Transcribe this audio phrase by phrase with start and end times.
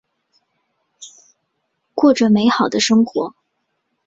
[1.93, 3.35] 过着美好的生活。